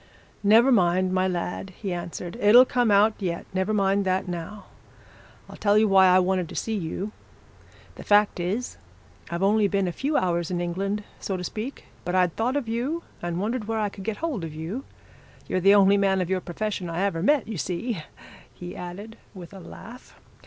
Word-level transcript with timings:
'Never 0.41 0.71
mind, 0.71 1.13
my 1.13 1.27
lad!' 1.27 1.73
he 1.79 1.93
answered. 1.93 2.35
'It'll 2.37 2.65
come 2.65 2.89
out 2.89 3.13
yet. 3.19 3.45
Never 3.53 3.71
mind 3.71 4.03
that, 4.03 4.27
now. 4.27 4.65
I'll 5.47 5.55
tell 5.57 5.77
you 5.77 5.87
why 5.87 6.07
I 6.07 6.17
wanted 6.17 6.49
to 6.49 6.55
see 6.55 6.73
you. 6.73 7.11
The 7.97 8.03
fact 8.03 8.39
is, 8.39 8.79
I've 9.29 9.43
only 9.43 9.67
been 9.67 9.87
a 9.87 9.91
few 9.91 10.17
hours 10.17 10.49
in 10.49 10.59
England, 10.59 11.03
so 11.19 11.37
to 11.37 11.43
speak, 11.43 11.85
but 12.03 12.15
I'd 12.15 12.35
thought 12.35 12.55
of 12.55 12.67
you, 12.67 13.03
and 13.21 13.39
wondered 13.39 13.65
where 13.67 13.77
I 13.77 13.89
could 13.89 14.03
get 14.03 14.17
hold 14.17 14.43
of 14.43 14.55
you 14.55 14.85
you're 15.47 15.59
the 15.61 15.75
only 15.75 15.97
man 15.97 16.19
of 16.19 16.31
your 16.31 16.41
profession 16.41 16.89
I 16.89 17.01
ever 17.03 17.21
met, 17.21 17.47
you 17.47 17.59
see,' 17.59 18.01
he 18.51 18.75
added, 18.75 19.17
with 19.35 19.53
a 19.53 19.59
laugh. 19.59 20.15